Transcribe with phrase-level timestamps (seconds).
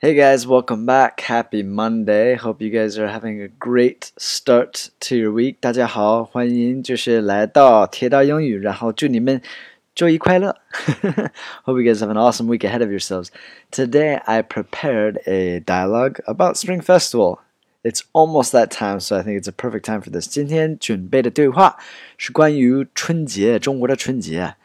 [0.00, 1.20] Hey guys, welcome back.
[1.20, 2.34] Happy Monday.
[2.34, 5.58] Hope you guys are having a great start to your week.
[5.60, 9.40] 大家好，欢迎就是来到铁蛋英语，然后祝你们
[9.94, 10.56] 周一快乐。
[11.64, 13.28] Hope you guys have an awesome week ahead of yourselves.
[13.70, 17.38] Today I prepared a dialogue about Spring Festival.
[17.84, 20.26] It's almost that time, so I think it's a perfect time for this.
[20.26, 21.76] 今天准备的对话
[22.18, 24.56] 是关于春节，中国的春节。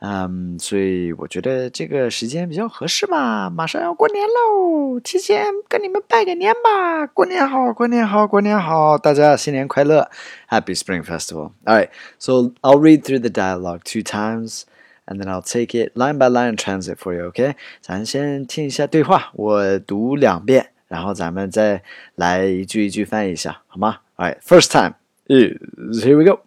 [0.00, 10.10] 嗯，所以我觉得这个时间比较合适吧，马上要过年喽，提前跟你们拜个年吧，过年好，过年好，过年好，大家新年快乐，
[10.48, 11.52] Happy Spring Festival.
[11.64, 14.64] All right, so I'll read through the dialogue two times.
[15.04, 17.56] And then I'll take it line by line and translate for you, OK？
[17.80, 21.82] 咱先听一下对话，我读两遍，然后咱们再
[22.14, 23.98] 来一句一句翻译一下，好吗？
[24.16, 24.94] All right, first time
[25.26, 26.40] is here we go.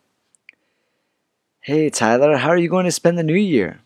[1.63, 3.83] Hey Tyler, how are you going to spend the new year?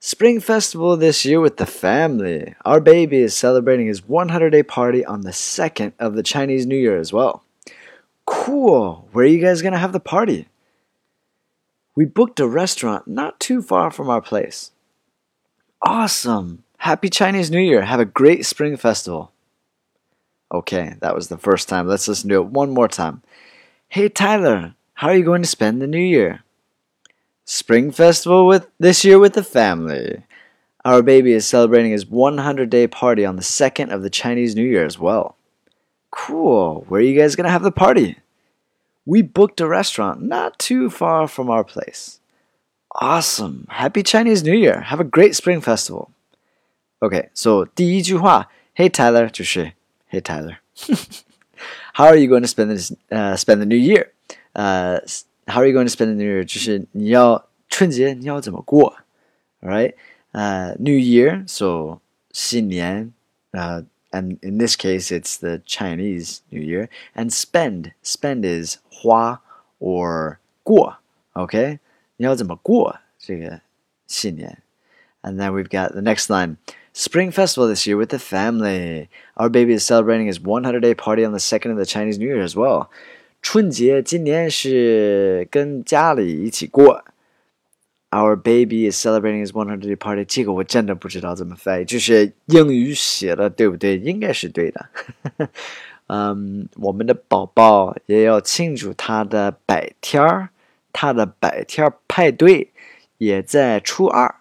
[0.00, 2.54] Spring Festival this year with the family.
[2.64, 6.78] Our baby is celebrating his 100 day party on the 2nd of the Chinese New
[6.78, 7.44] Year as well.
[8.24, 9.06] Cool.
[9.12, 10.48] Where are you guys going to have the party?
[11.94, 14.70] We booked a restaurant not too far from our place.
[15.82, 16.64] Awesome.
[16.78, 17.82] Happy Chinese New Year.
[17.82, 19.30] Have a great Spring Festival.
[20.50, 21.86] Okay, that was the first time.
[21.86, 23.22] Let's listen to it one more time.
[23.90, 26.44] Hey Tyler, how are you going to spend the new year?
[27.47, 30.23] Spring Festival with this year with the family.
[30.85, 34.63] Our baby is celebrating his 100 day party on the 2nd of the Chinese New
[34.65, 35.35] Year as well.
[36.11, 36.85] Cool.
[36.87, 38.17] Where are you guys going to have the party?
[39.05, 42.19] We booked a restaurant not too far from our place.
[42.95, 43.65] Awesome.
[43.69, 44.81] Happy Chinese New Year.
[44.81, 46.11] Have a great Spring Festival.
[47.01, 49.73] Okay, so 第一句话，Hey Tyler 就是
[50.09, 50.57] Hey Tyler.
[51.93, 54.11] How are you going to spend this uh, spend the new year?
[54.55, 54.99] Uh,
[55.47, 56.43] how are you going to spend the new year?
[56.43, 58.97] 就是你要春节你要怎么过？
[59.61, 59.93] Alright,
[60.33, 63.13] uh, New Year, so 新年，
[63.53, 66.89] uh, and in this case it's the Chinese New Year.
[67.15, 69.39] And spend, spend is 花
[69.79, 70.97] or 过，
[71.33, 71.79] OK？
[72.17, 73.61] 你要怎么过这个
[74.07, 74.57] 新年？
[75.21, 76.57] And then we've got the next line.
[76.93, 79.07] Spring Festival this year with the family.
[79.35, 82.27] Our baby is celebrating his 100 day party on the second of the Chinese New
[82.27, 82.91] Year as well.
[83.41, 87.03] 春节今年是跟家里一起过。
[88.09, 90.23] Our baby is celebrating his 100 day party。
[90.23, 93.97] 这个我真的不知道怎么翻译，就是英语写的对不对？
[93.97, 94.89] 应该是对的。
[96.07, 100.49] 嗯，我们的宝宝也要庆祝他的百天儿，
[100.91, 102.71] 他的百天派对
[103.17, 104.35] 也在初二。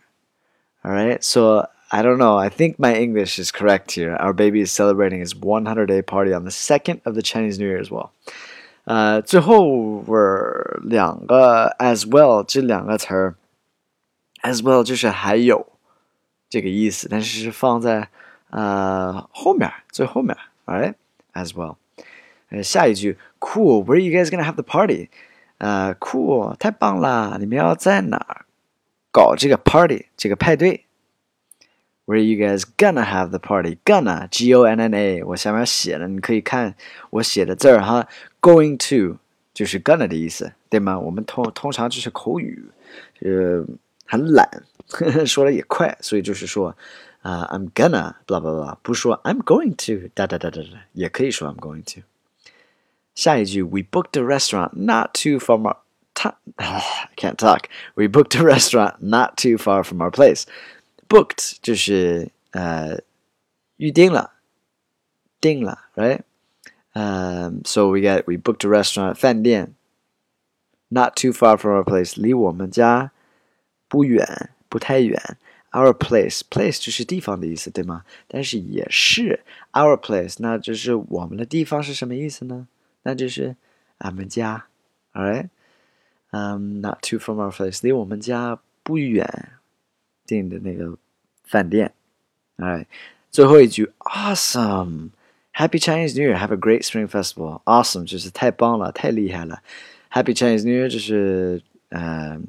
[0.82, 2.37] All right, so I don't know.
[2.37, 4.15] I think my English is correct here.
[4.16, 7.66] Our baby is celebrating his 100 day party on the second of the Chinese New
[7.66, 8.10] Year as well.
[8.87, 10.16] 呃，最后边
[10.82, 13.34] 两个 as well 这两个词儿，
[14.43, 15.66] as well 就是还有
[16.48, 18.09] 这个意思，但是是放在
[18.50, 20.94] 呃后面最后面，alright
[21.34, 21.76] as well。
[22.50, 25.09] 呃，下一句 Cool，Where are you guys gonna have the party？
[25.59, 27.37] 呃，Cool，太棒了！
[27.38, 28.44] 你们要在哪儿
[29.12, 30.87] 搞这个 party 这个派对？
[32.04, 33.78] Where are you guys gonna have the party?
[33.84, 36.75] Gonna, G O N N A，我下面写了，你可以看
[37.10, 38.09] 我写的字儿哈。
[38.47, 39.19] Going to
[39.54, 40.98] 就是 gonna 的意思，对吗？
[40.98, 42.65] 我们通通常就是口语，
[43.20, 43.65] 呃，
[44.06, 44.65] 很懒，
[45.26, 46.76] 说的也快，所以就是说，
[47.20, 52.03] 啊、uh,，I'm gonna blah blah blah，不说 I'm going to 哒哒哒哒哒，也可以说 I'm going to。
[53.15, 55.76] 下一句，We booked a restaurant not too far from our
[56.56, 57.65] I can't talk.
[57.94, 60.44] We booked a restaurant not too far from our place.
[61.09, 63.00] Booked 就是呃
[63.76, 64.32] 预定了，
[65.41, 65.87] 定了
[66.97, 69.75] ，right？um, so we got we booked a restaurant 饭店，
[70.88, 73.12] not too far from our place，离我们家
[73.88, 75.20] 不远，不太远。
[75.72, 78.04] Our place place 就是地方的意思，对吗？
[78.28, 79.41] 但是也是
[79.72, 82.69] our place，那就是我们的地方是什么意思呢？
[83.04, 83.56] 那就是
[83.97, 84.66] 俺们家，
[85.15, 85.48] all right？
[86.31, 89.53] 嗯、um,，not too from our place，离我们家不远，
[90.26, 90.98] 订的那个
[91.43, 91.94] 饭店，
[92.59, 92.87] all right？
[93.31, 95.08] 最后一句，awesome。
[95.56, 96.37] Happy Chinese New Year!
[96.37, 97.61] Have a great Spring Festival.
[97.64, 99.62] Awesome，就是太棒了，太厉害了。
[100.11, 102.40] Happy Chinese New Year 就是呃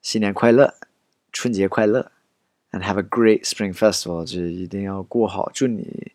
[0.00, 0.74] 新年快乐，
[1.32, 2.12] 春节快乐。
[2.72, 6.12] And have a great Spring Festival，就 是一定要过好，祝你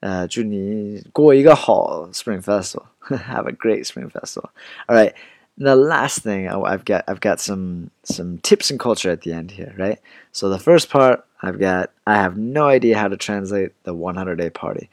[0.00, 2.84] 呃祝你过一个好 Spring Festival.
[3.08, 4.50] have a great Spring Festival.
[4.86, 5.14] All right.
[5.58, 9.50] The last thing I've got, I've got some some tips and culture at the end
[9.50, 9.98] here, right?
[10.32, 14.36] So the first part I've got I have no idea how to translate the 100
[14.36, 14.88] day party.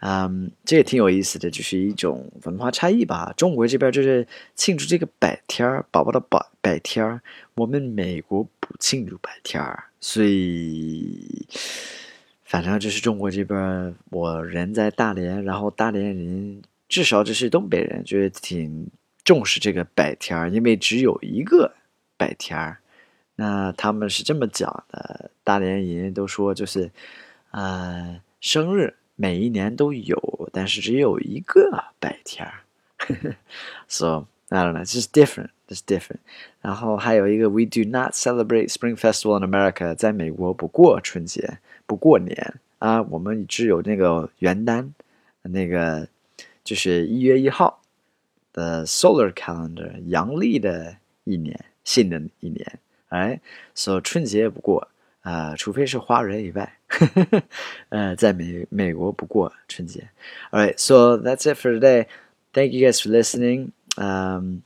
[0.00, 3.32] 嗯，这也挺有意思的，就是一种文化差异吧。
[3.36, 7.20] 中国这边就是庆祝这个百天儿，宝宝的百百天儿。
[7.54, 11.46] 我们美国不庆祝百天儿，所以
[12.44, 18.88] 反正就是中国这边，我人在大连，然后大连人至少就是东北人，觉得挺
[19.23, 21.73] 重视这个百天儿，因为只有一个
[22.17, 22.77] 百天儿。
[23.35, 26.91] 那他们是这么讲的，大连人都说就是，
[27.51, 32.61] 呃，生日每一年都有，但是只有一个百天儿。
[33.87, 35.49] So I don't know, it's is different.
[35.67, 36.19] It's different.
[36.61, 44.91] 然后还有一个，We do not celebrate Spring Festival in America，在美国不过春节，不过年啊，我们只有那个元旦，
[45.41, 46.07] 那个
[46.63, 47.81] 就是一月一号
[48.52, 52.78] 的 Solar Calendar，阳历的一年，新的一年。
[53.08, 53.40] 哎，
[53.74, 54.88] so 春节不过
[55.22, 56.78] 啊，除非是华人以外，
[57.88, 60.08] 呃，在美美国不过春节。
[60.50, 62.06] Alright, so that's it for today.
[62.52, 63.70] Thank you guys for listening.
[63.96, 64.60] Um,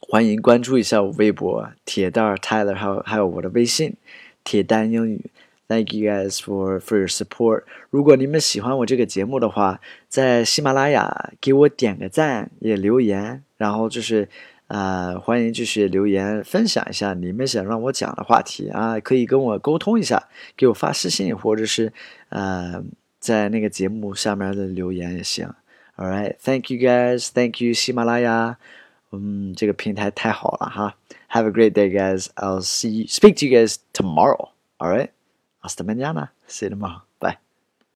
[0.00, 3.96] 欢迎关注一下我微博铁蛋 Tyler，还有还有我的微信
[4.42, 5.30] 铁蛋英语。
[5.69, 7.63] Thank you guys for for your support.
[7.89, 9.79] 如果你们喜欢我这个节目的话，
[10.09, 14.27] 在喜马拉雅给我点个赞，也留言，然后就是。
[14.69, 21.91] 呃，欢迎继续留言分享一下你们想让我讲的话题啊，可以跟我沟通一下，给我发私信或者是
[22.29, 22.79] 呃
[23.19, 25.51] 在那个节目下面的留言也行。
[25.97, 28.57] All right, thank you guys, thank you 喜马拉雅，
[29.11, 30.95] 嗯，这个平台太好了哈。
[31.31, 32.27] Have a great day, guys.
[32.35, 34.49] I'll see you, speak to you guys tomorrow.
[34.77, 35.09] All right,
[35.61, 37.08] Hasta mañana, cinema.